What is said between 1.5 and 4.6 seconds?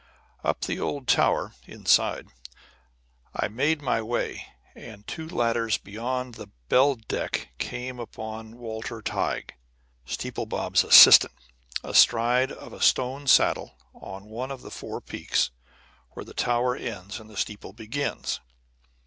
(inside) I made my way,